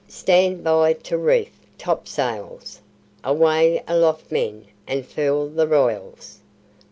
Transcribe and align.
"Stand 0.07 0.63
by 0.63 0.93
to 0.93 1.15
reef 1.15 1.51
topsails! 1.77 2.79
Away 3.23 3.83
aloft, 3.87 4.31
men, 4.31 4.65
and 4.87 5.05
furl 5.05 5.47
the 5.47 5.67
royals!" 5.67 6.39